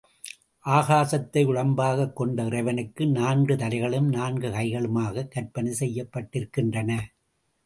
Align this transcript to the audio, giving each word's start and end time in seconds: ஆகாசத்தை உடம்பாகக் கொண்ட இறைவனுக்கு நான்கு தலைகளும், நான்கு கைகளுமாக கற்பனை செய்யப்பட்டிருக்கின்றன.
ஆகாசத்தை 0.65 1.41
உடம்பாகக் 1.49 2.13
கொண்ட 2.13 2.45
இறைவனுக்கு 2.45 3.07
நான்கு 3.07 3.55
தலைகளும், 3.55 4.09
நான்கு 4.09 4.49
கைகளுமாக 4.49 5.27
கற்பனை 5.27 5.75
செய்யப்பட்டிருக்கின்றன. 5.79 6.99